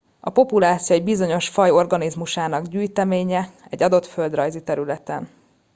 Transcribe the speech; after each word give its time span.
a 0.19 0.29
populáció 0.29 0.95
egy 0.95 1.03
bizonyos 1.03 1.49
faj 1.49 1.69
organizmusainak 1.69 2.65
gyűjteménye 2.67 3.49
egy 3.69 3.83
adott 3.83 4.05
földrajzi 4.05 4.63
területen 4.63 5.29